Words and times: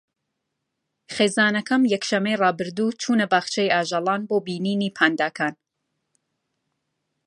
خێزانەکەم 1.15 1.81
یەکشەممەی 1.93 2.39
ڕابردوو 2.41 2.95
چوونە 3.01 3.25
باخچەی 3.31 3.73
ئاژەڵان 3.73 4.21
بۆ 4.29 4.37
بینینی 4.45 4.93
پانداکان. 4.97 5.53